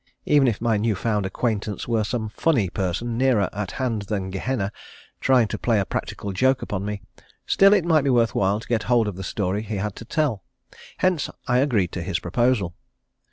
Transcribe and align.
Even 0.25 0.47
if 0.47 0.59
my 0.59 0.77
new 0.77 0.95
found 0.95 1.27
acquaintance 1.27 1.87
were 1.87 2.03
some 2.03 2.29
funny 2.29 2.71
person 2.71 3.19
nearer 3.19 3.51
at 3.53 3.73
hand 3.73 4.01
than 4.09 4.31
Gehenna 4.31 4.71
trying 5.19 5.47
to 5.49 5.59
play 5.59 5.79
a 5.79 5.85
practical 5.85 6.31
joke 6.33 6.63
upon 6.63 6.83
me, 6.83 7.03
still 7.45 7.71
it 7.71 7.85
might 7.85 8.01
be 8.01 8.09
worth 8.09 8.33
while 8.33 8.59
to 8.59 8.67
get 8.67 8.81
hold 8.89 9.07
of 9.07 9.15
the 9.15 9.23
story 9.23 9.61
he 9.61 9.75
had 9.75 9.95
to 9.97 10.03
tell. 10.05 10.41
Hence 10.97 11.29
I 11.47 11.59
agreed 11.59 11.91
to 11.91 12.01
his 12.01 12.17
proposal. 12.17 12.73